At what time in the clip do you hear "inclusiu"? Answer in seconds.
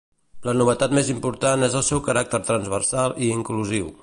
3.41-3.99